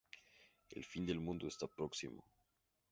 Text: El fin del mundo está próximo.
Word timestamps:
El 0.71 0.83
fin 0.83 1.05
del 1.05 1.19
mundo 1.19 1.45
está 1.47 1.67
próximo. 1.67 2.25